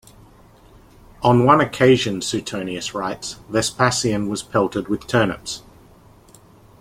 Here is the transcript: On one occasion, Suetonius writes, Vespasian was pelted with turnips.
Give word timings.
On 1.21 1.45
one 1.45 1.61
occasion, 1.61 2.23
Suetonius 2.23 2.95
writes, 2.95 3.33
Vespasian 3.49 4.27
was 4.29 4.41
pelted 4.41 4.87
with 4.87 5.05
turnips. 5.05 5.61